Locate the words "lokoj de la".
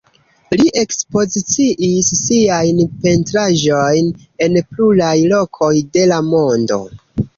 5.35-6.19